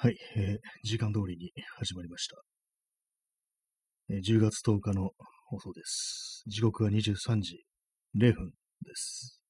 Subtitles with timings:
[0.00, 2.36] はい、えー時間通りに始まりました。
[4.10, 5.10] えー10月10日の
[5.48, 6.44] 放送です。
[6.46, 7.64] 時刻は23時
[8.16, 8.50] 0分
[8.84, 9.40] です。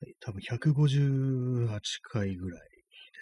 [0.00, 2.66] はい、多分158回ぐらいで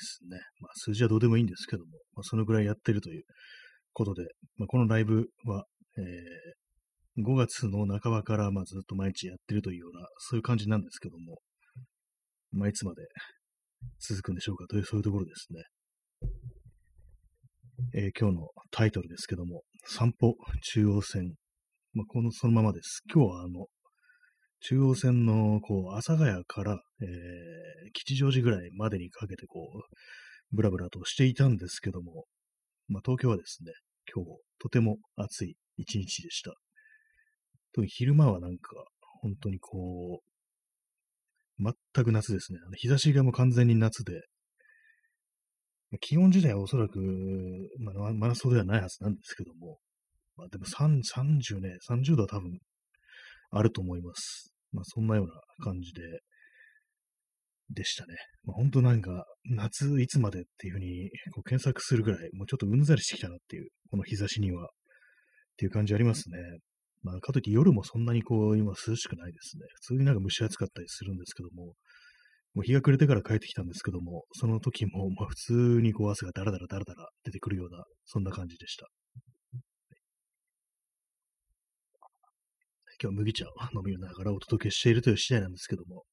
[0.00, 0.40] すね。
[0.60, 3.22] まあ、数字はどうでもいいんですけども、まあ、そのぐらいやってるという
[3.94, 4.24] ことで、
[4.58, 5.64] まあ、このライブは、
[5.96, 11.38] えー5月の半ばからまずっと毎日やってるというような、そういう感じなんですけども、
[12.52, 13.00] まあ、いつまで
[14.00, 15.62] 続くんでしょうかという、そういうところですね。
[17.94, 20.34] えー今日のタイトルですけども、散歩
[20.72, 21.34] 中央線。
[21.94, 23.02] まあ、この、そのままです。
[23.12, 23.66] 今日はあの、
[24.60, 29.96] 中央線の、こう、阿佐ヶ谷から、えー吉祥寺ぐらいまでにかけて、こう、
[30.52, 32.24] ブラブラとしていたんですけども、
[32.88, 33.72] まあ、東京はですね、
[34.14, 36.54] 今日、とても暑い一日でした。
[37.74, 38.70] 特に昼間はなんか、
[39.20, 40.31] 本当にこう、
[41.62, 42.58] 全く夏ですね。
[42.76, 44.22] 日差しがもう完全に夏で、
[46.00, 46.98] 気温自体はおそらく、
[47.78, 49.78] まあ、マラソンではないはずなんですけども、
[50.36, 52.58] まあ、でも3 30ね、30度は多分
[53.50, 54.52] あると思います。
[54.72, 55.32] まあ、そんなような
[55.64, 56.02] 感じで、
[57.74, 58.14] でしたね。
[58.44, 64.68] まあ、本当なんか、夏いつまでっていうふうにこう検索するぐらい、もうちょっとうんざりしてきたなっていう、この日差しには、っ
[65.56, 66.38] ていう感じありますね。
[67.02, 69.64] まあ、かといって夜もそんなにこう、今涼しくないですね。
[69.74, 71.74] 普通になんか蒸し暑かったりするんですけども、
[72.54, 78.86] もう日が暮れてから帰ってきたんですけども、その時も、まあ、普通にこう汗がダラダラダラダラ出てくるような、そんな感じでした。
[83.02, 86.04] 今日は麦茶を飲みながらお届けしているという次第なんですけども、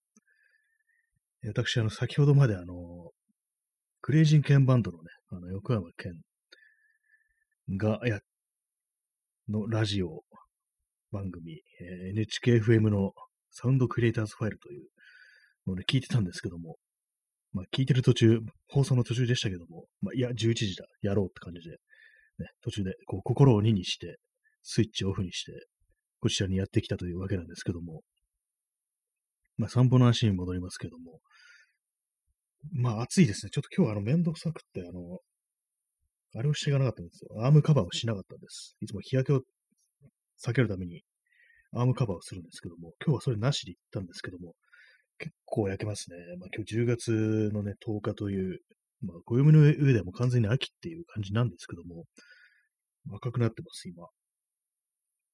[1.45, 3.11] 私、あの、先ほどまであの、
[4.01, 6.13] クレイジンケンバンドのね、あの、横山健
[7.77, 8.19] が、や、
[9.49, 10.23] のラジオ
[11.11, 13.11] 番組、えー NHKFM の
[13.52, 14.88] サウンドクリエイターズファイルという
[15.67, 16.77] のをね、聞いてたんですけども、
[17.51, 21.77] まあ、聞いてる途中、放送の途中でしたけども、まあ、いや、11時だ、やろうって感じで、
[22.38, 24.17] ね、途中で、こう、心を2にして、
[24.61, 25.51] スイッチオフにして、
[26.19, 28.01] こちらにやってきたというわけなんですけども、
[29.57, 31.19] まあ、散歩の話に戻りますけども、
[32.72, 33.50] まあ、暑いですね。
[33.50, 35.19] ちょっと今日はあの、めんどくさくって、あの、
[36.35, 37.44] あれをしていかなかったんですよ。
[37.44, 38.75] アームカバーをしなかったんです。
[38.81, 39.41] いつも日焼けを
[40.45, 41.03] 避けるために、
[41.73, 44.55] アームカバーをするんですけども、今日はそれなしで行ったんですけども、
[45.19, 46.17] 結構焼けますね。
[46.39, 48.59] まあ、今日10月のね、10日という、
[49.01, 52.05] まあ、暦の上でも完全に秋っていう感じなんですけども、
[53.16, 54.07] 赤くなってます、今。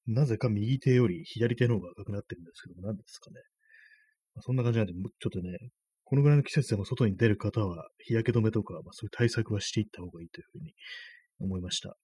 [0.06, 3.40] なぜか右手より左手の方が赤くなってるんですけども、何ですかね。
[4.34, 5.58] まあ、そんな感じなんで、ちょっとね、
[6.04, 10.74] このぐらいの季節でも外に出る方は、日焼け止めとか、まあ、そういう対策はしていった方がいいというふうに
[11.40, 11.96] 思いました。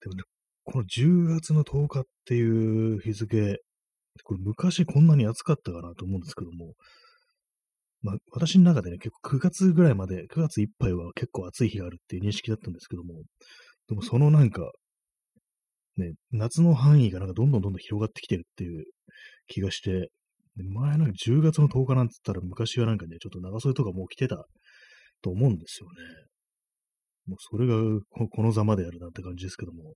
[0.00, 0.22] でもね、
[0.66, 3.58] この10月の10日っていう日付、
[4.24, 6.74] これ昔こんなに暑かったかなと思うんですけども、
[8.02, 13.22] まあ、私の中でね、結構9月ぐらいまで、9月いっぱいは結構暑い日があるっていう認識だったんですけども、
[13.88, 14.72] でもそのなんか、
[15.98, 18.84] ね、夏の範囲がなんかどんどんどんどん広がってきてるっていう
[19.46, 20.10] 気がして、
[20.56, 24.46] で前なんか10月の10日なんて言ったら昔はなんかね、ちょっと長袖とかもう着てた
[25.22, 25.92] と思うんですよね。
[27.28, 27.74] もうそれが
[28.10, 29.94] このざまでやるなんて感じですけども、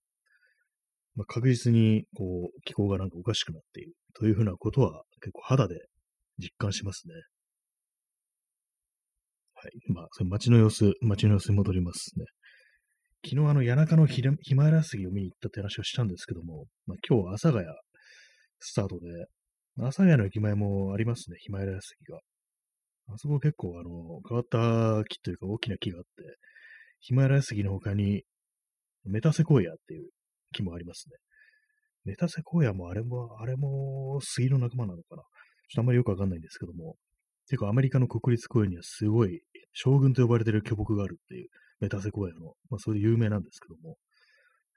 [1.16, 5.76] まあ、確実にこう気候がなんかおかしくなっているというふうなことは結構肌で
[6.38, 7.14] 実感しますね。
[9.54, 9.72] はい。
[9.92, 12.24] まあ、その街の様子、街の様子に戻りますね。
[13.22, 17.66] 昨日あの谷中のヒラヒマラヤ杉を見に行ったって話をしたんですけども、まあ、今日は阿佐ヶ谷
[18.60, 19.08] スタートで、
[19.78, 22.20] 阿佐ヶ谷の駅前もありますね、ヒマラヤ杉が。
[23.12, 26.08] あそこ結構あの変わった木というか大きな木があって、
[27.00, 28.22] ヒマラヤ杉の他に
[29.04, 30.08] メタセコイアっていう
[30.52, 31.16] 木もありますね。
[32.04, 35.28] メタセコイアもあれも、あれも杉の仲間なのかなちょっ
[35.76, 36.96] とあんまりよくわかんないんですけども、
[37.48, 39.40] 結構アメリカの国立公園にはすごい
[39.72, 41.48] 将軍と呼ばれてる巨木があるっていう
[41.80, 43.96] メタセコイアの、まあそれで有名なんですけども、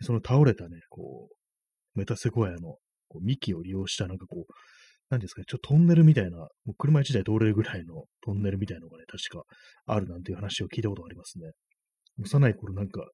[0.01, 4.53] その倒れたね、こう、メタセコイアのこう幹を利用したなんかこう、
[5.09, 9.44] なんですかね、ちょっとトンネルみたいな、もう車1台通れるぐらいのトンネルみたいなのがね、確か
[9.85, 11.51] あるなんていう話を聞いたことがありますね。
[12.19, 13.06] 幼い頃なんか、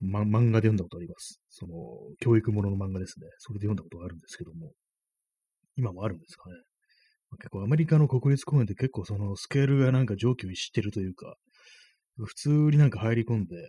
[0.00, 1.40] ま、漫画で読んだことあります。
[1.50, 1.74] その、
[2.20, 3.26] 教育ものの漫画ですね。
[3.38, 4.72] それで読んだことがあるんですけども、
[5.76, 6.56] 今もあるんですかね。
[7.38, 11.34] 結構アメリカの国立公園って結構そのスケールがなんか上記を逸してるというか、
[12.18, 13.68] 普通になんか入り込んで、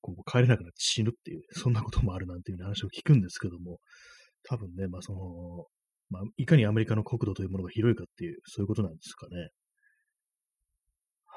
[0.00, 3.78] こう帰れなくなって死ぬっていう、そんなこともあるなんていう話を聞くんですけども、
[4.48, 5.66] 多分ね、まあその、
[6.10, 9.50] まあ、いかにアメリカの国土というものが広いかっていう、そういうことなんですかね。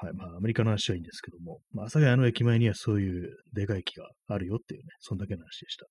[0.02, 0.12] はい。
[0.14, 5.86] まあ、アメリカの話はいいんですけども、まあ、阿佐ヶ谷の駅前にはそういうでかい木があるよっていうね、そんだけの話でした。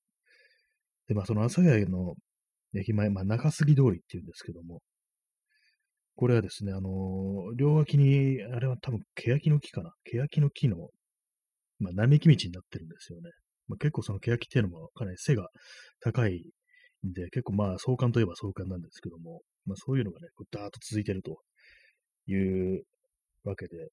[1.08, 2.16] で、まあ、その阿佐ヶ谷の
[2.76, 4.82] 駅前、まあ、中杉通りっていうんですけども、
[6.16, 9.92] これはですね、あの、両脇に、あれは多分、欅の木かな？
[10.04, 10.90] 欅の木の、
[11.80, 13.30] まあ、並木道になってるんですよね。
[13.70, 15.48] まあ、結構その欅っていうのもかなり背が
[16.02, 16.44] 高い
[17.08, 21.40] んで、結構まあ、壮観といえば壮観なんですけども、まあ、そういうのがね、こうダーッと続いてると
[22.28, 22.84] いう
[23.46, 23.90] わけで、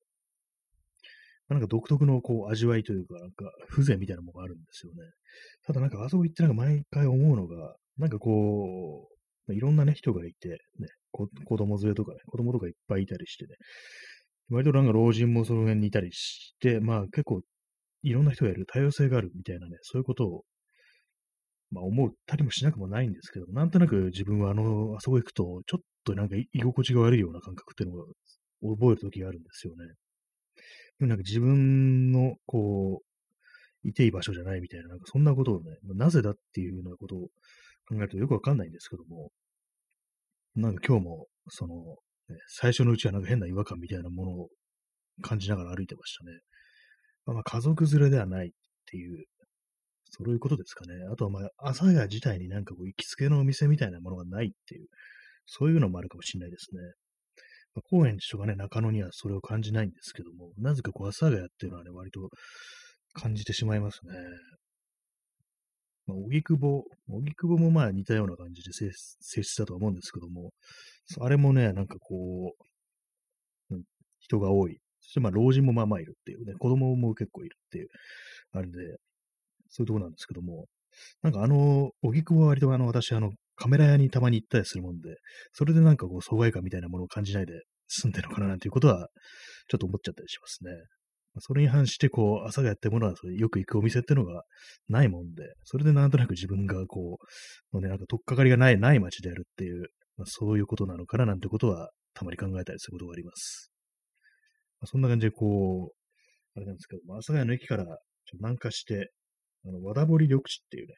[1.49, 4.99] なんか独特のこう味わいというか、なんか風情みたいなものがあるんですよね。
[5.67, 9.09] ただなんかあそこ行ってなんか毎回思うのが、なんかこ
[9.49, 10.57] う、いろんなね、人がいて、ね、
[11.11, 13.55] 子供連れとかね、子供とかいっぱいいたりしてね、
[14.51, 17.41] 割となんか老人もその辺にいたりして、まあ結構
[18.03, 20.45] いろんな人がいる多様性があるみたいなね、そういうことを、
[21.71, 28.05] まあ思ったりもしなくもないんですけど、なんとなく自分はあの、あそこ行くと、ちょっとなんか居心地が悪いような感覚っていうのが
[28.77, 29.85] 覚える時があるんですよね。
[31.01, 37.21] なんか自分の、こう、いていい場所じゃないみたいな、なんかそんなことをね、なぜだっていうようなことを
[37.89, 39.31] 考えるとよくわかんないんですけども、
[40.57, 41.75] なんか今日も、その、
[42.29, 44.49] ね、最初のうちはなんか変な違和感みたいなものを
[45.23, 46.33] 感じながら歩いてましたね。
[47.27, 48.51] まあ、まあ家族連れではないっ
[48.87, 49.25] ていう、
[50.11, 50.95] そういうことですかね。
[51.13, 54.89] あとはまあ、朝ヶ谷自体になんかこう行きつけのお店みたいなものがないっていう、
[55.47, 56.81] そういうのもあるかもしれないですね。
[57.79, 62.29] まあ、高円寺とかね、中野にはそれを感じないんですけども、なぜかこう、阿佐ヶ谷っていうのはね、割と
[63.13, 64.13] 感じてしまいますね。
[66.07, 68.91] まあ、荻窪、荻窪もまあ似たような感じで性
[69.43, 70.51] 質だと思うんですけども、
[71.21, 72.55] あれもね、なんかこ
[73.71, 73.83] う、うん、
[74.19, 74.79] 人が多い。
[75.01, 77.89] そしてまあ老人もまあまあいるっていうね、子供も結構いるっていう、
[78.53, 78.73] あれで、
[79.69, 80.67] そういうとこなんですけども、
[81.23, 85.17] なんかあの、荻窪は割とあの、私あの、カメラ屋にたまに行ったりするもんで、
[85.53, 89.09] それでなんかこう、疎外感みたいなものを感じないで済んでるのかななんていうことは、
[89.69, 90.71] ちょっと思っちゃったりしますね。
[91.41, 94.43] それに反して、こう、朝がやってるものは、よく行くお店ってのが
[94.89, 97.19] ないもんで、それでなんとなく自分が、こ
[97.73, 103.71] う、のね、なんか、とっかかりがない、ない街であるっていう、まあ、そういうことなのかななんてことは、たまに考えたりすることがあります。
[104.81, 107.85] まあ、そんな感じで、こう、あれなんですけども、阿佐ヶ谷の駅から
[108.35, 109.13] 南下して、
[109.65, 110.95] あの、和田堀緑地っていうね、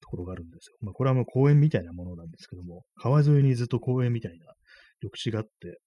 [0.00, 0.76] ところがあるんですよ。
[0.80, 4.52] まあ、これはもう公園みたいなものなんですけども、川沿いにずっと公園みたいな
[5.02, 5.80] 緑地があって、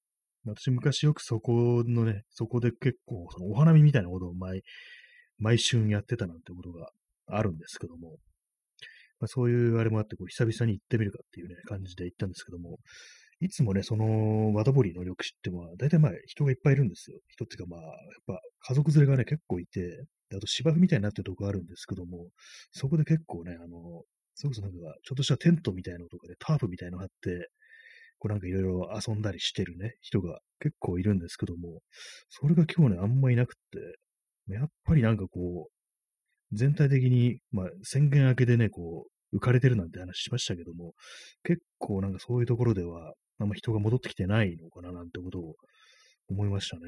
[0.46, 4.64] 私昔よくそこのね、そこで結構そのお花見みたいなことを毎、
[5.38, 6.90] 毎春やってたなんてことが
[7.28, 8.18] あるんですけども、
[9.20, 12.78] まあ、そういうあれもあって、こう久々に行ってみるかっていうね、感じで行ったんですけども、
[13.42, 17.20] いつもね、その、和田堀の緑地ってまあ、大体まあ人がいっぱいいるんですよ。
[17.28, 17.92] 人っていうかまあ、やっ
[18.28, 20.04] ぱ家族連れがね、結構いて、
[20.38, 22.30] あと芝生みたいになってるとこあるんですけども、
[22.72, 24.04] そこで結構ね、あの、
[24.36, 27.50] それこそなんか、ちょっとしたテントみたいなのとかでタープみたいなのがあって、
[28.20, 31.80] こうなんかいろいろ遊んだりしてるね、人が結構いるんですけども、
[32.30, 33.56] それが今日ね、あんまいなくっ
[34.48, 40.94] て、やっぱりなんかこう、全体的に、まあ宣言明けでね、こう、浮かれてるなんて話しましたけども、
[41.44, 45.56] 結構なんかそういうところでは、あんま人が戻ってきてないのかななんてことを
[46.30, 46.82] 思いましたね。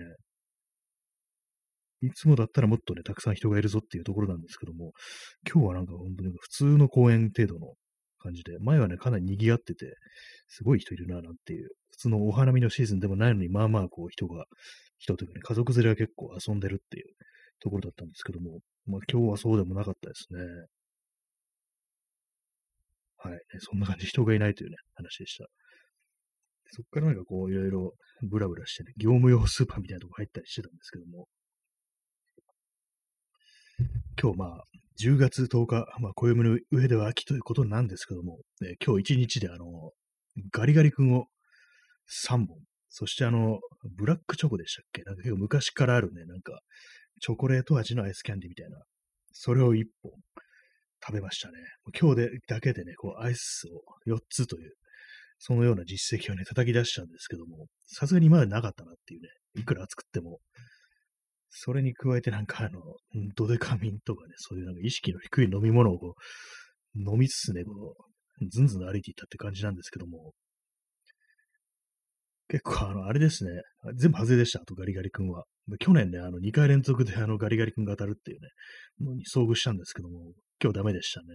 [2.02, 4.92] いつもだったらもっとね、たくさん人がいるぞっていうところなんですけども、
[5.52, 7.74] 今日はなんか本当に普通の公園程度の
[8.20, 9.96] 感じで、前はね、かなり賑わってて、
[10.48, 14.46] すごい人いるな、なんていう、普通のお花見のシーズンでもないのに、まあまあ、こう、人が、
[14.98, 17.06] 人というかね、家族連れが結構遊んでるっていう
[17.60, 20.40] ところだったんですけども、まあ今日はそうでもなかったですね。
[23.18, 23.40] はい。
[23.60, 25.46] そんな感じ、人がいないというね、話でした。
[26.72, 27.94] そっからなんかこう、いろいろ
[28.24, 31.28] ブラブラしてね、業務用スーパーみたいなとこ入ったりしてたんですけども、
[34.20, 34.64] 今日まあ、
[35.00, 39.92] 10月10日、まあ、暦の上では秋ということなんですけども、え今日1日であの、
[40.52, 41.26] ガリガリ君を
[42.28, 42.48] 3本、
[42.90, 43.60] そしてあの、
[43.98, 45.04] ブラックチョコでしたっけ？
[45.04, 46.60] なんか結構昔からあるね、なんか、
[47.20, 48.78] チョコレート味のアイスキャンディみたいな、
[49.32, 50.12] それを1本
[51.04, 51.54] 食べましたね。
[52.00, 54.74] 今日でだけでね、こう、アイスを4つという、
[55.40, 60.40] そのような実績をね、叩き出したんですけども、さすがに今までなかったなっていうね、いくら作っても、
[61.52, 62.82] それに加えてなんかあの、
[63.36, 66.16] ドデカミンとかね、そういうなんか意識の低い飲み物をこ
[66.96, 67.96] う、飲みつつね、こ
[68.42, 70.32] う、ずんずん歩いていったって感じなんですけども、
[72.48, 73.52] 結構あの、あれですね、
[73.96, 75.44] 全部外れでした、あとガリガリ君は。
[75.80, 78.50] 去年ね、あの、2回連続であの、ガリガリ君が当たるっていうね、
[79.00, 81.28] のに遭遇したんですけども、今日ダメでしたね。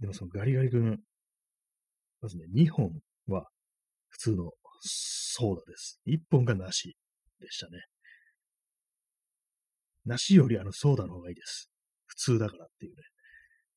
[0.00, 0.98] でもそのガリガリ君、
[2.20, 2.90] まずね、2本
[3.26, 3.46] は
[4.08, 6.00] 普通のソーダです。
[6.06, 6.96] 1本がなし
[7.40, 7.91] でしたね。
[10.04, 11.70] 梨よりあのソーダの方がいいです。
[12.06, 13.02] 普通だからっていうね。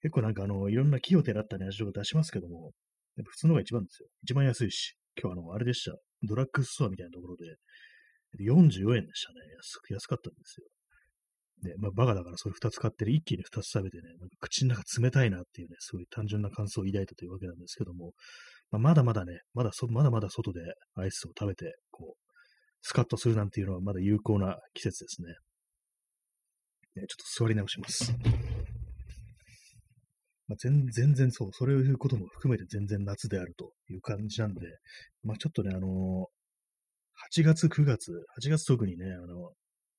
[0.01, 2.71] 結構なんかあの、いろんな木をてらったね、味とか出しますけども、
[3.17, 4.07] やっぱ普通の方が一番ですよ。
[4.23, 4.95] 一番安いし。
[5.21, 5.95] 今日あの、あれでした。
[6.23, 7.45] ドラッグストアみたいなところで、
[8.43, 9.39] 44円でしたね。
[9.55, 10.67] 安安かったんですよ。
[11.63, 18.11] で、まあ、バカだからそれ2つ買って一気に2つ食べてね、なんか口の中冷たいなっていうね、すごい単純な感想を抱いたというわけなんですけども、
[18.71, 20.61] まあ、まだまだね、まだそ、まだまだ外で
[20.95, 22.25] アイスを食べて、こう、
[22.81, 25.33] スカッとするなんていうのはまだ有効な季節ですね。
[26.95, 28.13] ちょっと座り直します。
[30.47, 34.61] まあ、全全然そう、そういうことも含めて全然夏であるという感じなんで、
[35.23, 39.51] まあちょっとね、あのー、8月、9月、8月特にね、あの、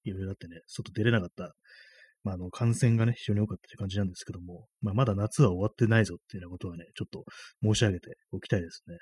[0.05, 1.55] いろいろあってね、外出れなかった、
[2.23, 7.25] まあ、あの、感染がね、非常に多かったという感じなんですけども、まあ、まだ夏は終わってないぞっていうようなことはね、ちょっと
[7.63, 8.97] 申し上げておきたいですね。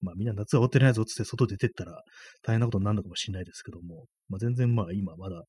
[0.00, 2.02] まあ、みんな夏は終わってないぞって外出てったら
[2.42, 5.42] 大変なことになるのかもしれないですけども、まあ、全然まあ今まだ、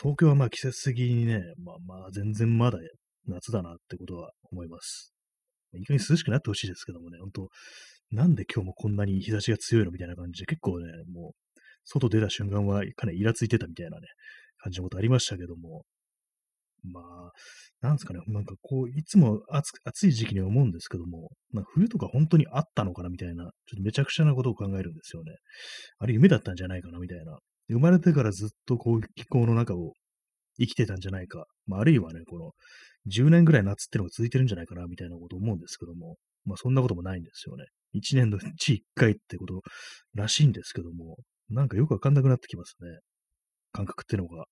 [0.00, 2.78] 東京はまあ季節的にね、まあまあ全然まだ
[3.26, 5.12] 夏だなってことは思います。
[5.74, 7.48] いい加減涼しくなってほしいですけどもね、本当
[8.12, 14.08] なんで今日もこんなに日差しが強いのみたいな感じで、結構ね、もう、外出た瞬間はかなりイラついてたみたいなね、
[14.58, 15.84] 感じのことありましたけども、
[16.84, 17.32] まあ、
[17.80, 25.32] なんですかね、なんかこう、いつも暑暑い時期に思うんですけども、まあ、冬とか本当にあったのかなみたいな、ちょっとめちゃくちゃなことを考えるんですよね。
[25.98, 27.38] あれ夢だったんじゃないかなみたいな。
[27.68, 29.92] 生まれてからずっとこう気候の中を
[30.58, 31.46] 生きてたんじゃないか。
[31.66, 32.52] まあ、あるいはね、この
[33.10, 37.64] 10年ぐらい夏ってのが続いてるんじゃないかなみたいなことを思うんですけども、まあそんなこともないんですよね。
[37.94, 39.60] 1年のうち1回ってこと
[40.14, 41.16] らしいんですけども、
[41.48, 42.98] なんかよくわかんなくなってきますね。
[43.72, 44.46] 感覚ってのが。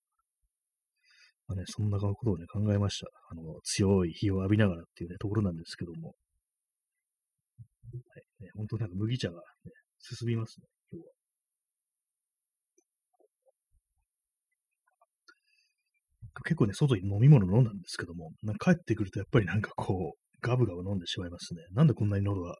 [1.49, 3.07] まあね、そんなことをね、考えました。
[3.31, 6.13] あの、強い日を浴びながらっていうね、ところなんですけども。
[7.91, 7.93] は
[8.39, 9.41] いね、本当なんか麦茶が、ね、
[9.97, 11.11] 進みますね、今日は。
[16.45, 18.29] 結構ね、外に飲み物飲んだんですけども、
[18.59, 21.61] 帰ってくるとやっぱりなんかこう、ガブガブ飲んでしまいますね。
[21.71, 22.55] なんでこんなに喉が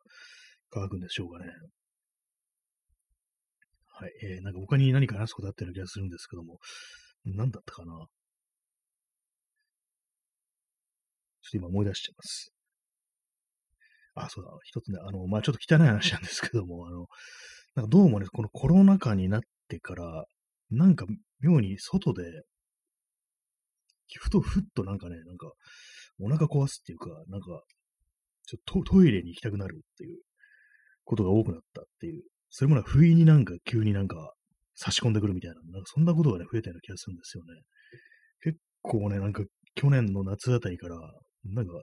[0.71, 1.45] 渇くんでしょうかね。
[3.87, 4.11] はい。
[4.23, 6.57] えー、なんか他に何か話すことあったような気がするんですけども、
[7.25, 8.07] 何だったかな。
[11.49, 12.53] ちょっと今思い出しちゃいます。
[14.15, 17.07] あ、そうだ、一つね、あの、まあ、ちょっと汚い話なんですけども、あの、
[17.75, 20.25] なんかどうもね、このコロナ禍になってから、
[20.71, 21.05] なんか
[21.41, 22.23] 妙に外で、
[24.19, 25.51] ふとふっとなんかね、なんか、
[26.19, 27.63] お腹壊すっていうか、なんか、
[28.47, 30.19] ちょっとトイレに行きたくなるっていう
[31.05, 34.33] ことが多くなったっていう、それもな、不意になんか急になんか
[34.75, 37.61] 差し込んでくるみたいな、なんかそんなことがね、増えたような気がするんですよね。
[38.41, 39.43] 結構ね、なんか
[39.75, 40.97] 去年の夏あたりから、
[41.45, 41.73] なんか、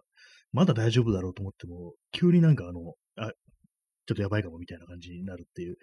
[0.52, 3.30] まだ大丈夫だろうと思っても、急になんかあの、あ、
[4.06, 5.76] ちょっとやばいかもみたいな感じになるっていう、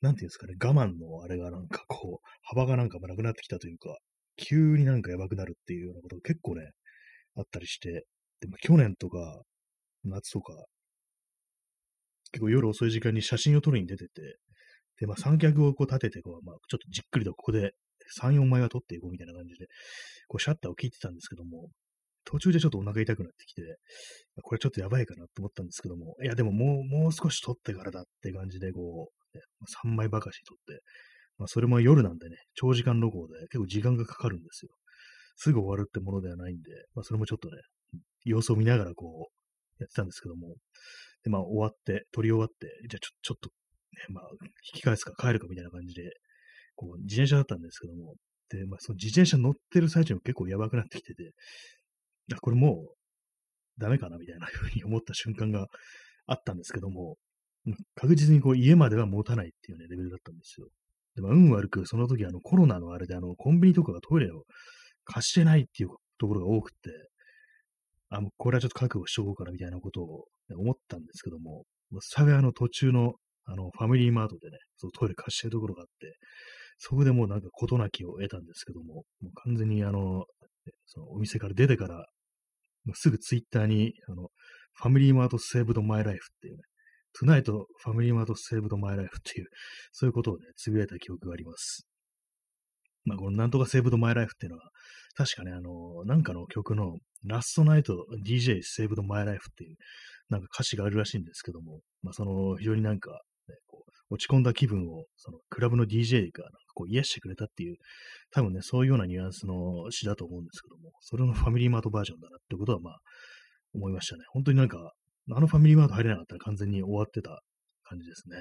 [0.00, 3.96] なんていうんですかね、我慢のあれがなんかこう、幅がなんかなくなってきたというか、
[4.36, 6.70] 急になんかやばくなるっていうようなことが結構ね、
[7.36, 8.06] あったりして、
[8.40, 9.42] でも去年とか、
[10.04, 10.52] 夏とか、
[12.32, 14.38] 結構夜遅い時間に写真を撮るに出てて、
[15.00, 17.72] で、まあ三脚をこう立てて、こう、まあちょっとじっくりとここで
[18.20, 19.66] 3、4枚は撮っていこうみたいな感じで、
[20.28, 21.68] こうシャッターを切ってたんですけども、
[22.28, 23.62] 途中でちょっとお腹痛くなってきて、
[24.42, 29.42] これちょっとやばいかなと思ったんですけども、いやでももう、もう少し撮ってからだって感じで、こう、ね、
[29.84, 30.82] 3枚ばかし撮って、
[31.38, 34.72] まあそれも夜なんでね、長時間録音で結構時間がかかるんですよ。
[35.36, 37.56] すぐ終わるってものではないんで、まあそれもちょっとね、
[38.24, 40.54] 様子を見ながらこう、やってたんですけども、
[41.24, 44.24] で、まあ終わって、撮り終わって、じゃあちょちょっと、ね、まあ、
[44.74, 46.10] 引き返すか帰るかみたいな感じで、
[46.74, 48.14] こう、自転車だったんですけども、
[48.50, 51.32] で、まあその自転車乗ってる最中も結構やばくなってきてて、
[52.36, 52.94] あ、これもう、
[53.78, 55.68] ダメかなみたいな ふうに思った瞬間が
[56.26, 57.16] あったんですけども、
[57.94, 60.68] 確実にこう家までは持たないっていうね、レベルだったんですよ。
[61.14, 64.44] でも、運悪く、その時あのコロナのあれであのコンビニとかがトイレを
[65.04, 66.76] 貸してないっていうところが多くて、
[68.10, 71.64] あ、もうこれはちょっと覚悟しとこうかなみたいなことを、思ったんですけども、
[72.00, 76.16] 幸いあの途中のあのファミリーマートでね、そのトイレ貸してるところがあって、
[76.78, 80.24] そこでもうなんか事なきを得たんですけども、もう完全にあの、
[80.86, 82.06] そのお店から出てから、
[82.94, 84.28] すぐツイッターに、あの、
[84.74, 86.62] ファミリーマートセーブドマイライフっていうね、
[87.18, 89.46] トゥナイトファミリーマートセーブドマイライフっていう、
[89.92, 91.86] そういうことをね、つぶやいた記憶があります。
[93.04, 94.70] まあ、このなんとかセーブドマイライフっていうのは、
[95.16, 99.76] 確かね、あの、なんかの曲のラストナイト DJ セーブドマイライフっていう、
[100.28, 103.22] なんか歌詞があるらしいんですけども、まあ、その、非常になんか、
[104.10, 107.76] 落ち込んだ気分を、その、クラブの DJ が、なんかこう、癒してくれたっていう、
[108.32, 112.98] 多分ね、そういうようなニュアンスの詩だと思うんですけども、それのファミリーマートバージョンだなってことは、まあ、
[113.74, 114.24] 思いましたね。
[114.32, 114.92] 本当になんか、
[115.30, 117.42] あのファミリーマート入れなかったら完全に終わってた
[117.84, 118.36] 感じですね。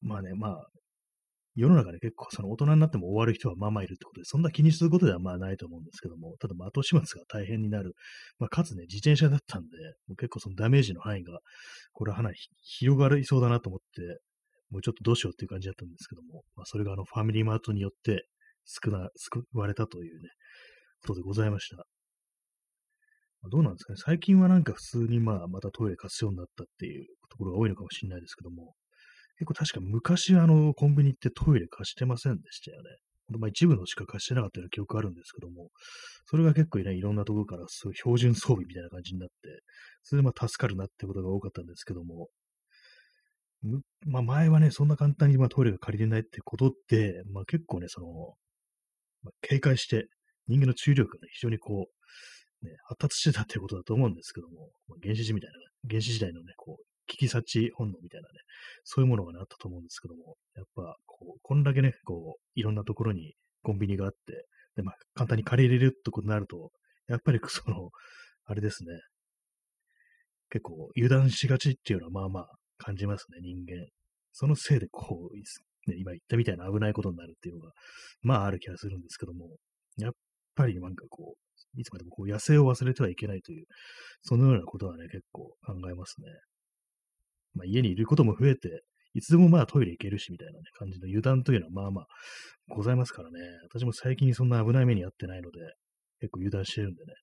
[0.00, 0.66] まあね、まあ、
[1.56, 7.94] 世の中で結構その大人になっても終わる人はまあまあいるってことで、そんな気にすることではまあないと思うんですけども、ただま後始末が大変になる。
[8.38, 9.68] まあかつね、自転車だったんで、
[10.06, 11.38] もう結構そのダメージの範囲が、
[11.92, 14.20] これはかなり広がりそうだなと思って、
[14.70, 18.26] もうちょっとどうしようっていう感じだったんですけども、まあそれがあのファミリーマートによって
[18.66, 20.28] 救な、救われたというね、
[21.02, 21.86] ことでございました。
[23.42, 23.96] まどうなんですかね。
[24.04, 28.74] 最近はなんか普通にまあ、またトイレ貸すようになったっていうところが多いのかもしれないですけども、
[29.38, 32.90] 結構確か昔あの、コンビニってトイレ貸してませんでしたよね。
[33.38, 35.70] まあ一部のしか貸してなかったような記憶あるんですけども、
[36.26, 39.34] それが結構ね、いろんなところからそういう標準装備みたいな感じになって、
[40.02, 42.28] それでまあ助かるなってことが多かったんですけども、
[44.06, 48.06] まあ前はね、そんな簡単にまあトイレが借りれないってことで、まあ結構ね、その、
[49.22, 50.06] まあ、警戒して
[50.46, 51.88] 人間の注意力がね、非常にこ
[52.62, 55.56] う、ね、発達してたってことだと思うんですけども、まあ、原始時みたいな、
[55.88, 58.34] 原始時代のね、こう、危機察知本能みたいなね、
[58.84, 64.46] そういうものがね、あったと思うんですけども、やっぱ、こう、こんだけね、こう、いろんなところにコンビニがあって、
[64.76, 66.70] で、まあ、簡単に借りれるってことになると、
[67.08, 67.90] やっぱりその、
[68.44, 68.90] あれですね、
[70.50, 72.48] 結構油断しがちっていうのはまあまあ
[72.78, 73.86] 感じますね、人間。
[74.32, 77.72] そのせいでこう、ね、今言ったみたいな危ないことになるっていうのが、
[78.22, 79.56] まあある気がするんですけども、
[79.96, 80.12] やっ
[80.54, 83.66] ぱりなんかこう、いつまでもこう野生を忘れてはいけないという、
[84.22, 86.26] そのようなことはね、結構考えますね。
[87.56, 88.82] まあ、家にいることも増えて、
[89.14, 92.06] いつでもまあトイレ行けるしみたいな、ね、感じの油断というのはまあまあ
[92.68, 93.38] ございますからね。
[93.64, 95.60] 私も最近そんな危ない目に遭ってないので、
[96.20, 97.14] 結構油断してるんでね、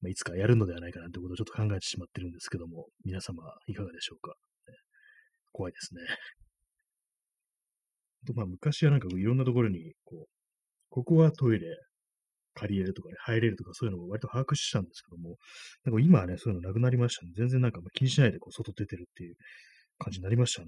[0.00, 4.34] まあ、いつかやるのではないかなということをちょっと考えてしまってるんですけども、皆様いかがでしょうか。
[4.68, 4.74] ね、
[5.52, 6.02] 怖いですね。
[8.26, 10.26] とまあ昔はなんかいろんなところに、こう、
[10.88, 11.66] ここはトイレ
[12.54, 15.36] 借りれるとかね、入れるとかそういうのを割と把握してたんですけども、
[15.84, 17.32] なんか今はね、そういうのなくなりましたね。
[17.36, 19.34] 全然なんか気にしないでこう外出てるっていう
[19.98, 20.66] 感じになりましたね。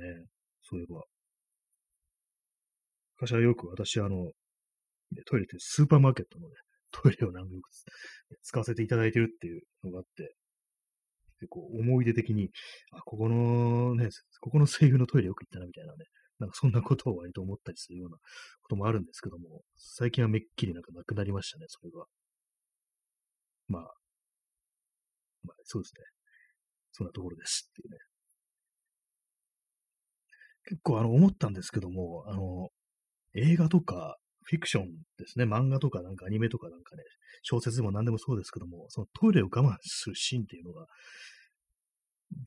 [0.62, 1.02] そういえば。
[3.18, 4.32] 昔はよく私、あの、
[5.26, 6.54] トイレってスーパーマーケットのね、
[6.92, 7.70] トイレを何度かよく
[8.42, 10.34] 使わせていただいてるっていうのがあって、
[11.40, 12.50] 結構思い出的に、
[12.92, 14.08] あ、ここのね、
[14.40, 16.04] ここの声優のトイレよく行ったなみたいなね、
[16.38, 22.04] なんかそんなことを割と思ったりするようなこともあるんですけども、最近はめっきりなんかなくなりましたね、それが。
[23.68, 23.82] まあ、
[25.44, 26.04] まあ、そうですね。
[26.92, 27.98] そんなところですっていうね。
[30.68, 32.68] 結構あの思ったんですけども、あの、
[33.34, 34.16] 映画とか
[34.46, 34.84] フィクション
[35.18, 37.02] ですね、漫画とかなんかアニメとかなんかね、
[37.42, 40.86] 小説でも何でもそうですけども、そのトイレを我慢するシーンっていうのが、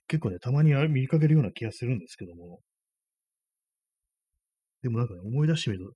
[0.07, 2.59] 結構ね、たまに見かけるような気がするんですけども、
[4.81, 5.91] でもなんかね、思い出してみると、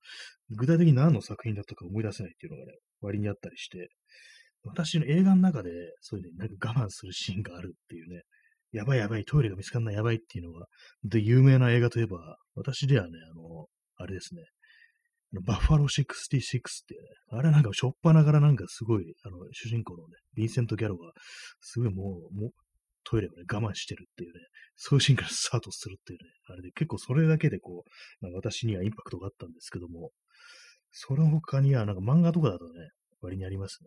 [0.52, 3.90] 具体的に何の作品だったか思い出せないっていうのがね、割にあったりして、
[4.64, 8.22] 私の映画の中で、そういうね、なんか我慢するシーンがあるっていうね、
[8.72, 10.66] やばいやばい、トイレが見つかんないやばいっていうのが、
[11.04, 13.68] で、有名な映画といえば、私ではね、あの、
[13.98, 14.42] あれですね、
[15.46, 16.40] バッファロー66ってい
[16.98, 21.12] うね、あれなんかしょっぱながらなんかすごい、あの、主人公のね、ヴィンセント・ギャロが、
[21.60, 22.52] すごいもう、もう
[23.04, 24.40] トイレをね、我慢してるっていうね、
[24.76, 30.12] そういうシーンからスタートするっていうね、あれで結構それだけでこう、まあ、私にはインパクトがあったんですけども、
[30.92, 32.90] その他にはなんか漫画とかだとね、
[33.22, 33.80] 割にあります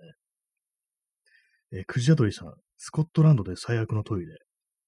[1.72, 1.78] ね。
[1.78, 4.26] えー、クジラドリさん、スコットランドで最悪のトイレ。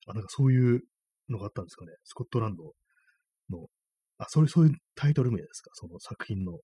[0.07, 0.81] あ、なんかそういう
[1.29, 1.93] のがあったんですかね。
[2.05, 2.65] スコットランド
[3.51, 3.67] の、
[4.19, 5.71] あ、それ、そういうタイトル名ですか？
[5.75, 6.59] その作品の。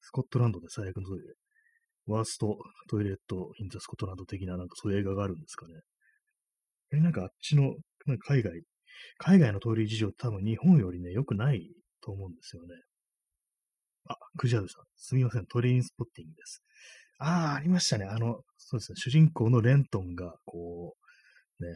[0.00, 1.24] スコットランドで最悪のトイレ。
[2.06, 2.56] ワースト
[2.88, 5.74] トイレット・イン・ザ・スコットランド的ななんかそういう映画があるんですかね。
[6.92, 7.74] え、なんかあっちの、
[8.06, 8.62] なんか海外、
[9.18, 11.70] 海外のトイレ事情って多分日本よりね、良くない
[12.00, 12.68] と思うんですよね。
[14.08, 14.84] あ、クジャドさん。
[14.96, 15.46] すみません。
[15.46, 16.62] トレインスポッティングです。
[17.18, 18.06] ああ、ありましたね。
[18.06, 18.96] あの、そうですね。
[18.96, 20.94] 主人公のレントンが、こ
[21.60, 21.74] う、ね、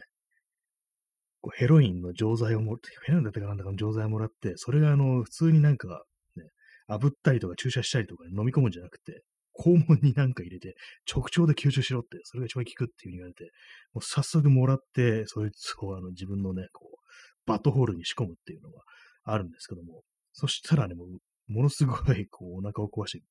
[1.41, 6.03] こうヘロインの錠剤をもらって、ヘロインだったかなんだかの錠剤をもらって、それがあの、普通になんか、
[6.37, 6.45] ね、
[6.89, 9.23] 炙ったりとか注射したりとか飲み込むんじゃなくて、
[9.59, 10.75] 肛門になんか入れて、
[11.11, 13.51] 直腸で吸収しろって、それが一番効くっていう風に言われて、
[13.93, 16.97] もう早速もらって、そいつをあの自分のね、こう、
[17.45, 18.81] バットホールに仕込むっていうのが
[19.23, 20.01] あるんですけども、
[20.33, 21.07] そしたらね、もう、
[21.47, 23.25] ものすごい、こう、お腹を壊して、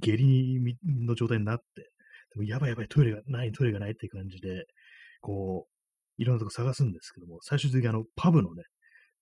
[0.00, 0.60] 下痢
[1.06, 1.90] の状態になって、
[2.32, 4.66] でもやばいやばい、トイレがない、トイレがないって感じで、
[5.20, 8.62] こう、いろんなとこ探すんですけども、最終的にあの、パブのね、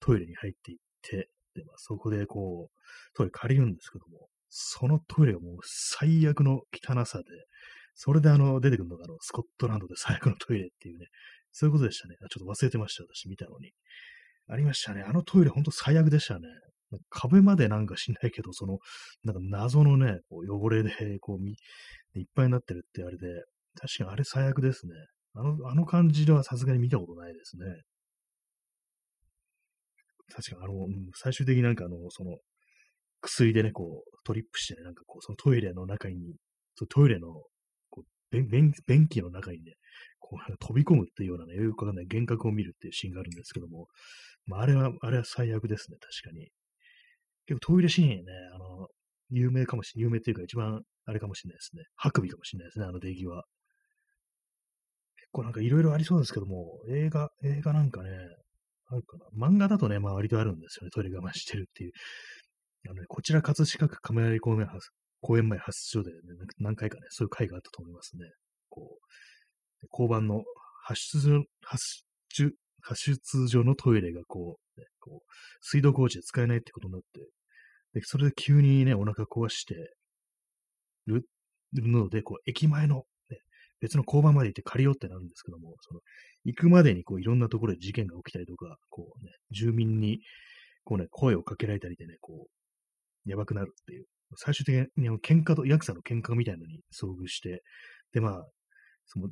[0.01, 7.25] トイレに入っていって、で、まあ、そこでこう、トイレ借りるんですけども、そのトイレがもう最悪の汚さで、
[7.95, 11.07] それであの、出てくるのがあの、スコットランドで最悪のトイレっていうね、
[11.51, 12.15] そういうことでしたね。
[12.21, 13.73] ちょっと忘れてました、私見たのに。
[14.47, 15.03] ありましたね。
[15.03, 16.47] あのトイレほんと最悪でしたね。
[17.11, 18.79] 壁までなんかしないけど、その、
[19.25, 21.49] なんか謎のね、こう汚れで、こう、
[22.17, 23.27] いっぱいになってるってあれで、
[23.77, 24.93] 確かにあれ最悪ですね。
[25.35, 27.65] あの、あの感じではさすがに見たことないですね。
[30.33, 32.39] 確かにあの、最終的になんかあの、その、
[33.21, 36.37] 薬でね、こう、トリップしてね、なんかこう、そのトイレの中に、
[36.77, 37.29] そのトイレの、
[37.91, 39.75] こう便、便、便器の中にね、
[40.19, 43.87] こう、飛び込むっていうようなね、よくわかんない幻覚を見るっていうシーンがあるんですけども、
[44.47, 46.49] まあ、あれは、あれは最悪ですね、確かに。
[47.47, 48.15] 結構トイレシーンね、
[48.55, 48.89] あの、
[49.31, 51.83] 有名かもしれない、有名っていうか一番あれかもしれないですね。
[51.97, 53.45] ハクビかもしれないですね、あの出来は。
[55.17, 58.11] 結構なんかいろいろありそうですけども、映画、映画なんかね、
[58.87, 59.49] あるかな。
[59.49, 60.91] 漫画だとね、まあ割とあるんですよね。
[60.91, 61.93] トイレ我慢してるっていう。
[62.89, 64.89] あのね、こちら葛飾区亀有公園発
[65.21, 66.19] 公園前発出所で、ね、
[66.59, 68.25] 何回かね、そういう回があったと思いますね。
[68.69, 68.99] こ
[69.83, 70.43] う、交番の
[70.85, 77.21] 発出所発出、発出所のトイレがこう、ね、こう水道工事で使えないってことになって、
[77.95, 79.75] で、それで急にね、お腹壊して
[81.07, 81.25] る
[81.75, 83.39] ので、こう、駅前の、ね、
[83.81, 86.01] 別の交番まで行って借りようってなるんですけども、その、
[86.45, 90.21] 行くまでにこう、いろんなところで事件が起きたりとか、こうね、住民に、
[90.83, 92.64] こうね、声をかけられたりでね、こう、
[93.25, 94.07] やばくなるっていう、
[94.37, 97.63] 最終的にあの喧嘩と、ヤクザの喧嘩みたいなのに遭遇して、
[98.13, 98.47] で、まあ、
[99.07, 99.29] その、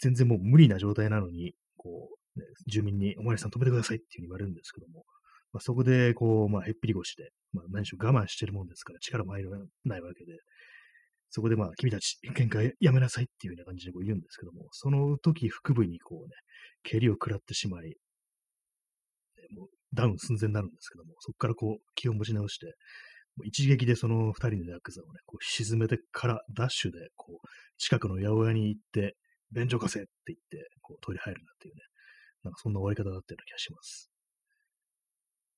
[0.00, 5.04] 全然もう無理な状態なのに、こう、ね、住民に、お前さん止めてくださいっていうふうに言われるんですけども、
[5.52, 9.50] まあ、そこで、こう、まあ、へっぴり腰で、まあ、何しろ我慢してるもんですから、力も入ら
[9.84, 10.38] ないわけで、
[11.30, 16.34] そこでまあ、君たち、喧嘩やめなさいっていうような感じでこう言うんですけども、その時、腹部にこうね、
[16.82, 17.96] 蹴りを食らってしまい、
[19.56, 22.74] もうダウン寸前になるんですけども、そこからこう、気を持ち直して、
[23.44, 27.46] 一撃でその二人のヤクザをね、こう沈めてからダッシュで、こう、
[27.78, 29.16] 近くの八百屋に行って、
[29.52, 31.80] 便所貸せって言って、こう、トイレ入るなっていうね、
[32.44, 34.10] なんかそんな終わり方だったような気がします。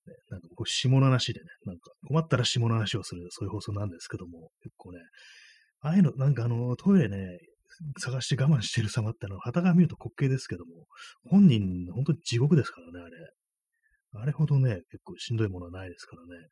[0.07, 4.99] ね、なんかこう、下の話でね、なんか困ったら下の話をする、そういう放送なんですけども、結構ね、
[5.81, 7.38] ああいうの、なんかあの、トイレね、
[7.99, 10.87] 探して我慢してる様ってのは、旗が見ると滑稽ですけども、
[11.31, 13.17] 本人、本当に地獄ですからね、あれ。
[14.23, 16.49] あれほどね、結構しんどいものはないですからね。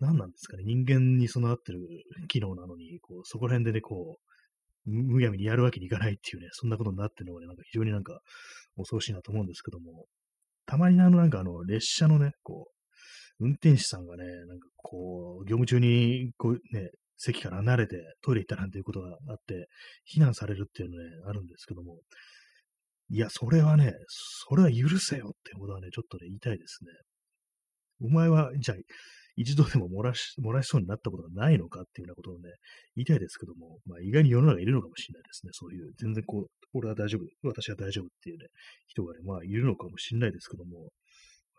[0.00, 1.80] 何なんですかね、人間に備わってる
[2.28, 4.18] 機能なのに、こう、そこら辺でね、こ
[4.86, 8.20] う、むやみにやるわけにいかないっていうね、そんなことになってるのがね、なんか非常になんか
[8.76, 10.06] 恐ろしいなと思うんですけども、
[10.66, 12.68] たまにあの、なんかあの、列車のね、こ
[13.40, 19.68] う、運転手さんがね、なんかこう、業務中に、こうね、席から離れてトイレ行ったなんていうことがあって、
[20.14, 21.98] 避難されるっていうのね、あるんですけども、
[23.08, 23.92] いや、それはね、
[24.48, 26.90] それは許せよってことはね、ちょっとね、言いたいですね。
[28.00, 28.76] お前は、じゃあ、
[29.36, 32.50] 一度でも漏らし、漏らしそうになったことがないのかっていうようなことをね、
[32.96, 35.50] 言いたいですけども、まあ意外に世の中いるのかもしれないですね。
[35.52, 38.46] そういう、全然こう、俺は大丈夫、私は大丈夫っていうね、
[38.86, 40.88] 人がね、まあいるのかもしれないですけども、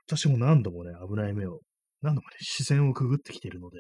[0.08, 1.62] 私も何度もね、危ない目を、
[2.02, 3.78] 何度もね、視線をくぐってきているので、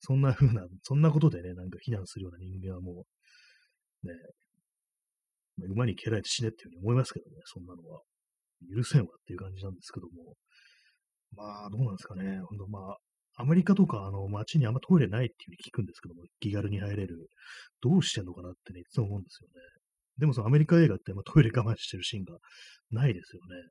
[0.00, 3.04] そんな風な、そんなことでね、なんか非難するような人間はも
[4.04, 4.14] う、ね、
[5.56, 8.02] まあ馬に蹴られて死ねっていうふうに思いますけどね、そんなのは。
[8.70, 10.34] 許せんわっていう感じなんですけども。
[11.34, 12.40] まあ、どうなんですかね。
[12.40, 12.98] ほんと、まあ、
[13.36, 17.28] アメリカとか、あの、街にあんまトイレないっていうふうに聞くんですけども、気軽に入れる。
[17.80, 19.54] どうしてんのかなってね、いつも思うんですよね。
[20.18, 22.36] でもそのアメリカ映画って、まあ、トイレ我慢してるシーンが
[22.90, 23.70] ないですよね。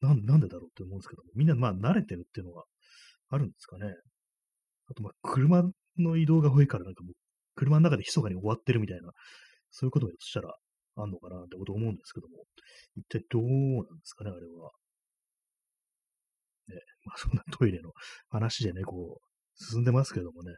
[0.00, 2.64] なんなんでだろうって思うんですけども、みんなまあ慣れてるっていうのが
[3.30, 3.86] あるんですかね。
[4.90, 5.64] あとまあ車
[5.98, 7.12] の移動が多いからなんかもう
[7.54, 9.10] 車の中で密かに終わってるみたいな、
[9.70, 10.54] そういうことがしたら
[10.96, 12.44] あんのかなってこと思うんですけども、
[12.96, 14.70] 一体どうなんですかね、あれは。
[16.68, 17.92] ね、まあそんなトイレの
[18.28, 20.52] 話でね、こう、進んでますけどもね、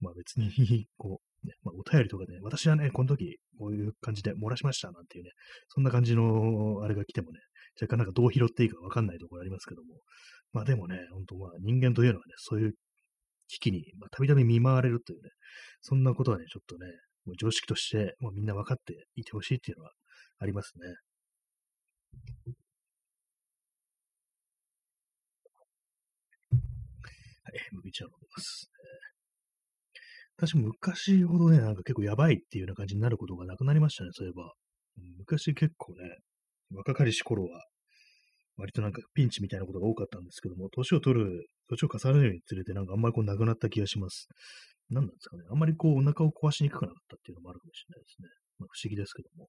[0.00, 0.50] まあ別に、
[0.96, 5.30] こう、ね、まあ、お便りとかで、ね、私はね、この時、こういう感じで漏らしましたなんていうね、
[5.68, 7.40] そんな感じのあれが来てもね、
[7.80, 10.00] 若干なんかどう拾っていいかわかんないところありますけども、
[10.52, 12.74] まあでもね、本当まあ人間というのはね、そういう
[13.48, 15.30] 危機にまたびたび見舞われるというね、
[15.80, 16.86] そんなことはね、ちょっとね、
[17.24, 19.92] もう常識としてもうみんな分かっていてほしいっていうのは
[20.38, 20.86] ありますね。
[22.44, 22.54] はい、
[27.72, 28.70] 麦茶を飲みます。
[30.36, 34.52] 私、昔ほどね、なんか結構やばいっていうような感じになることがなくなりましたね、そういえば。
[35.18, 36.18] 昔結構ね、
[36.70, 37.64] 若かりし頃は、
[38.56, 44.28] 割となんかピンチみたいなことが多かったんですけども、年を取る、年を重ねるにつれてなんかあんまりこうなくなった気がします。
[44.90, 45.44] 何なんですかね。
[45.50, 48.28] あんまりこうお腹を壊しにくくなかったっていうのもあるかもしれないですね。
[48.58, 49.48] まあ、不思議ですけども。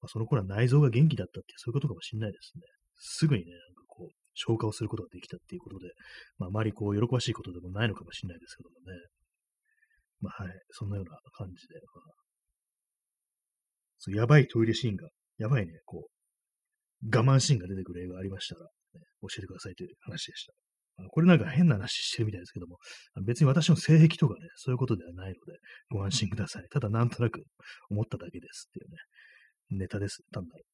[0.00, 2.62] まあ、その頃は内臓が元気だったっていうそういうことかもしれないですね。
[2.98, 3.85] すぐにね、なんか、
[4.36, 5.88] 消化をすることができたっていうことで、
[6.38, 8.92] まあ、あまりこう、喜ばしいことでもないのかもしれないですけどもね。
[10.20, 10.52] まあ、はい。
[10.70, 12.04] そんなような感じで、まあ、
[13.98, 18.68] そうやばいトイレシーンが、やばいね、こう、我慢シーンが出てくる映画ありましたら、ね、
[19.22, 20.52] 教えてくださいという話でした。
[21.10, 22.78] これなんか変な話してるみたいですけども、
[23.26, 25.58] 別に私の性癖とかね、そういうことではないので、
[25.90, 26.64] ご安心ください。
[26.70, 27.42] ただなんとなく
[27.90, 30.64] 思っただけですっていうね、ネタです、単なる。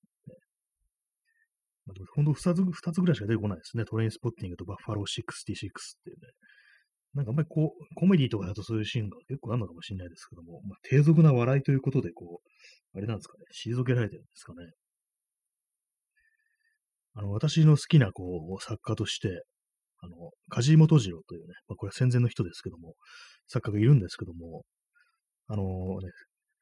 [1.86, 3.84] ねまあ、でも本当二つ、二つぐらいしか出てこないですね。
[3.84, 5.42] トレインスポッティングとバッファロー66っ
[6.04, 6.28] ていうね。
[7.14, 14.70] なんかあんまりこう、コメディとかだとそういうシーンが結構あるのかもしれないですけども、まあ、低俗な笑いということで、こう、あれなんですかね、退けられてるんですかね。
[17.14, 19.42] あの、私の好きな、こう、作家として、
[19.98, 22.94] あの、梶本次郎というね、まあ、これは戦前の人ですけども、
[23.46, 24.64] 作家がいるんですけども、
[25.48, 25.62] あの
[26.00, 26.08] ね、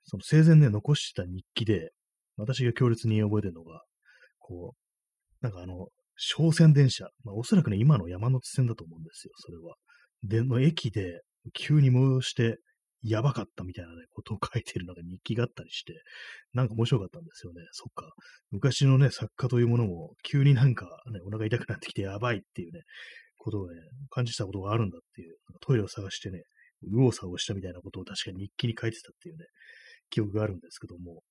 [0.05, 1.91] その生前ね、残した日記で、
[2.37, 3.83] 私が強烈に覚えてるのが、
[4.41, 4.90] こう、
[5.41, 9.75] なんかあの、商船電車、まあ、おそらくね、今の山手線だと思うんですよ、それは。
[10.23, 11.23] で、の駅で、
[11.55, 12.59] 急に催して、
[13.03, 15.95] やばかったみたいなね、ことを書いてるなんか日記があったりして、
[16.53, 17.63] なんか面白かったんですよね。
[17.73, 18.13] そっか。
[18.51, 22.83] 昔のね、作家というものも、急になんかね、お腹痛くなってきてやばいっていうね、
[23.39, 26.43] ことをね、感じたことがあるんだっていう、トイレを探してね、
[26.83, 29.47] 右往左往したみたいなことを確かに日記に書いてたっていうね、
[30.11, 31.23] 記憶があるんですけども、やっ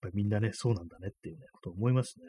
[0.00, 2.24] ぱりみんなね、そうなんだねっていうね、ことを思いますね。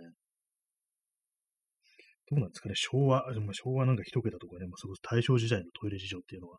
[2.29, 6.57] どうなんですかね、昭和、昭和なんか一桁とかね、まあ、そこ大正時代のトイレ事情っていうのは、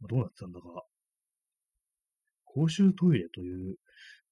[0.00, 0.66] まあ、どうなってたんだか、
[2.44, 3.76] 公衆トイレという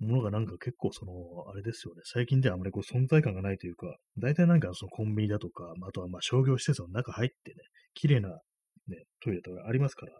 [0.00, 1.12] ものがなんか結構その、
[1.50, 7.56] あれですよね、最近ではあまりこう存在感がないというか、大体なんかそのコンビニだとか、あとはまあ商業施設の中入ってね、
[7.94, 10.12] 綺麗な、ね、トイレとかありますから、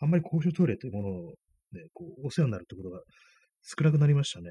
[0.00, 1.34] あんまり公衆トイレというものを
[1.72, 3.00] ね、こう、お世話になるってことが
[3.62, 4.50] 少なくなりましたね。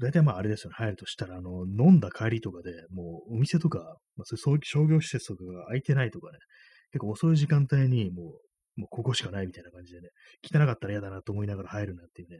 [0.00, 3.78] 大体まああれですよね、入るとしたら、あの、飲んだ帰りとかで、もうお店とか、
[4.16, 6.38] まあ、そういう商業施設とかが空いてないとかね、
[6.92, 8.22] 結構遅い時間帯にも
[8.76, 10.08] う、もうここしかないみたいな感じでね、
[10.42, 12.38] 汚かったら嫌だなと思いながら入るなんていうね、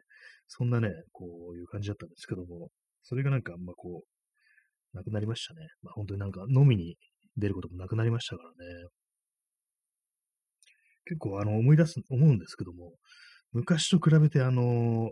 [0.49, 2.71] そんなね、こういう感じだったんですけども、
[3.03, 5.67] それがなんかあんまこう、なくなりましたね。
[5.83, 6.97] まあ本当になんか飲みに
[7.37, 8.55] 出ることもなくなりましたからね。
[11.05, 12.93] 結構あの思い出す、思うんですけども、
[13.53, 15.11] 昔と比べてあの、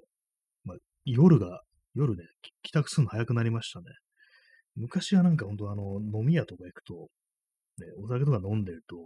[0.65, 1.63] まあ、夜が
[1.95, 2.25] 夜ね、
[2.63, 3.87] 帰宅するの早くなりましたね。
[4.77, 6.95] 昔はなんか本当あの、飲み屋とか行くと、
[7.79, 8.97] ね、お酒とか飲んでると、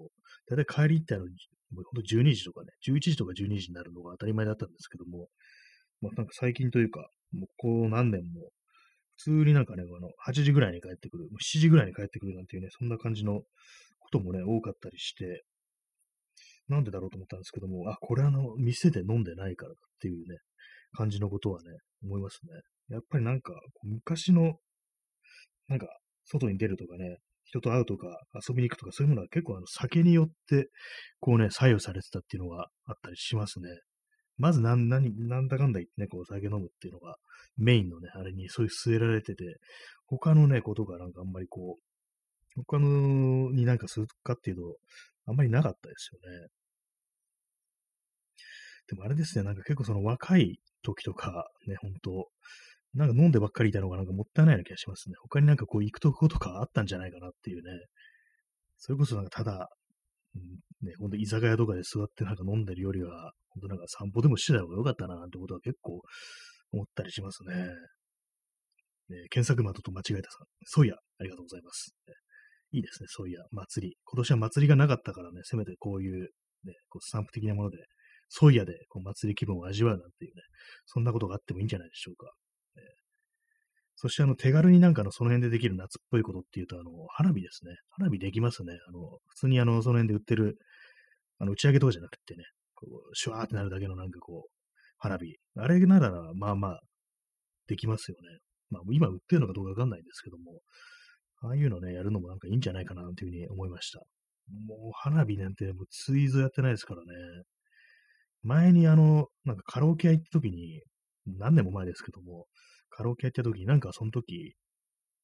[0.55, 5.29] だいたい帰り行ってあの、ほんと12時とかね、11時とか12時になるのが当たり前だったんですけども、
[6.01, 8.51] まあなんか最近というか、もうこう何年も、
[9.17, 13.43] 普通になんかね、あの、8時ぐらいに帰ってくる、7時ぐらいに帰ってくるなんていうね、そんな感じの
[14.01, 15.45] こともね、多かったりして、
[16.69, 20.39] なんでだろうと思ったんですけども、あ、これあの、店で飲んでないからっていうね、
[20.95, 21.71] 感じのことはね、
[22.03, 22.53] 思いますね。
[22.89, 23.53] やっぱりなんか、
[23.83, 24.55] 昔の、
[25.69, 25.89] なんか、
[26.25, 30.69] 外に出るとかね、人と会うとか、遊びに行くとか、そういうものは結構あの酒によって、
[31.21, 33.69] こうね、左右されてたっていうのがあったりしますね。
[34.37, 37.17] まずなん、何、なんだかんだ言ってね、こう酒飲むっていうのが
[37.57, 39.45] メインのね、あれにそういう据えられてて、
[40.07, 44.77] 他のね、ことがなんかあんまりこう、他のになんかするかっていうと、
[45.27, 46.49] あんまりなかったですよね。
[48.89, 52.29] でもあれですね、なんか結構その若い時とか、ね、本当
[52.95, 55.17] なんか飲んでばっかりいたのがなんかもったいないような気がしますね。
[55.21, 57.87] 他になんかこう行くとことかあったんじゃないかなっていうね。
[58.79, 59.69] それこそなんかただ、
[60.37, 66.03] うん、ね、ほんと居酒屋とかで座ってなんか飲んでるよりは、ほんとなんか散歩でもしてた方が良かったななんてことは結構
[66.73, 67.55] 思ったりしますね。
[67.55, 70.47] ね検索窓と間違えたさん。
[70.65, 71.95] そういや、ありがとうございます。
[72.73, 73.97] いいですね、そういや、祭り。
[74.05, 76.31] 今年は祭りがなかったからね、せめてこういう、
[76.65, 77.79] ね、こうスタンプ的なもので、
[78.37, 80.43] そういやでこう祭り気分を味わうなんていうね、
[80.87, 82.33] そんなことがあってもいいんじゃないでしょうか。
[83.97, 87.77] そしてあの手軽になんかのその辺でできる夏っぽいことっていうと、あの、花火ですね。
[87.91, 88.73] 花火できますね。
[88.89, 90.59] あの、普通にあの、その辺で売ってる、
[91.39, 92.43] あの、打ち上げとかじゃなくてね、
[92.75, 94.51] こう、シュワーってなるだけのなんかこう、
[94.99, 95.37] 花火。
[95.57, 96.81] あれなら、まあまあ、
[97.69, 98.39] できますよね。
[98.71, 100.61] まあ、今売ってるのかどうかわかんないんですけども、
[101.43, 104.01] ああいうのね、やるのもなんかいいんじゃないかな、というふうに思いました。
[104.67, 107.45] もう、花火なんて、もう、ツイーズやってないですからね。
[108.45, 110.83] 前にあの、なんかカラオケ屋行った時に、
[111.27, 112.47] 何年も前ですけども、
[112.91, 114.55] カラオケやった時になんかその時、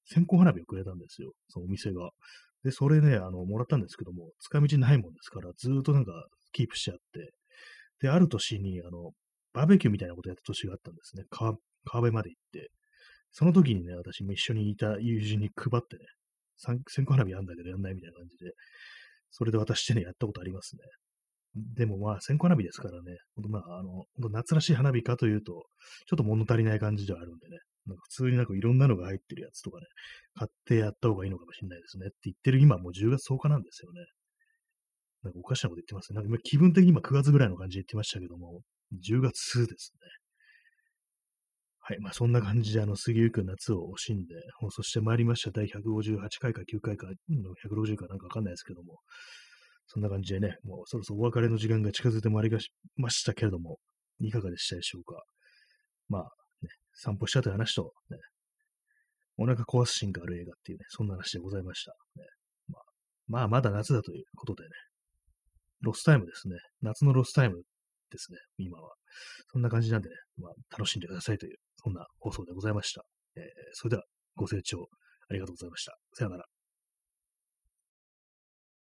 [0.06, 1.32] 線香花火をくれたんですよ。
[1.48, 2.10] そのお店が。
[2.64, 6.12] で、それね、あの、もらったんですけども、使い道ないもんですから、ずっとなんか
[6.52, 7.32] キープしちゃって、
[8.00, 9.12] で、ある年に、あの、
[9.52, 11.24] バーベキューみたいなことやった年があったんですね。
[11.30, 11.52] 川
[11.84, 12.70] 川辺まで行って。
[13.32, 16.04] その時にね、私も一緒にいた友人に配ってね、
[16.88, 18.52] 線香花火やんだけどやんないみたいな感じで、
[19.30, 20.82] それで渡してね、やったことありますね。
[21.54, 25.64] でもまあ、線香花火ですからね、ほんとまあ、あの、夏らしい花火かというと、
[26.06, 29.86] ちょっと物足りない感じではあるんでね、なんか普通になんかいろんなのが入ってるやつとかね、
[30.34, 34.00] 買ってやった方がいいのかもしれないですねって言ってる今もう10月10日なんですよね。
[35.22, 36.16] なんかおかしなこと言ってますね。
[36.16, 38.60] なんか今気分的に今9月ぐらいの感じで言ってましたけども、
[38.94, 40.00] 10月ですね。
[41.80, 41.98] はい。
[42.00, 45.50] まあそんな感じであの過ぎゆく夏を惜しんで放送してまいりました。
[45.50, 48.98] 第158回か9回か、160かなんかわかんないですけども、
[49.92, 52.56] そんな感じでね、もうそろそろお別れの時間が近づいてまいり
[52.96, 53.78] ましたけれども、
[54.20, 55.20] いかがでしたでしょうか？
[56.08, 56.22] まあ、
[56.62, 58.18] ね、散歩したという話と、ね、
[59.36, 61.90] お腹壊すシーンがある映画っていうね、そんな話でございました。
[62.16, 62.24] ね
[62.68, 62.82] まあ、
[63.26, 64.70] まあ、まだ夏だということでね、
[65.80, 66.54] ロスタイムですね。
[66.82, 68.94] 夏のロスタイムですね、今は。
[69.50, 73.02] そんな感じなんでね、まあ、楽しんでくださいという、そんな放送でございました。
[73.36, 74.04] えー、それでは、
[74.36, 74.86] ご清聴
[75.28, 75.96] ありがとうございました。
[76.14, 76.44] さよなら。